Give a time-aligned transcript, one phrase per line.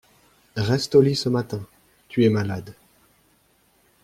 [0.57, 1.63] Reste au lit ce matin,
[2.09, 2.73] tu es malade.